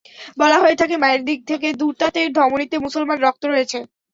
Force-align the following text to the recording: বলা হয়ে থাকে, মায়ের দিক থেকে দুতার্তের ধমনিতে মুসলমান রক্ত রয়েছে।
বলা 0.37 0.57
হয়ে 0.59 0.79
থাকে, 0.81 0.95
মায়ের 0.97 1.21
দিক 1.25 1.39
থেকে 1.49 1.67
দুতার্তের 1.79 2.27
ধমনিতে 2.37 2.75
মুসলমান 2.85 3.17
রক্ত 3.19 3.43
রয়েছে। 3.45 3.79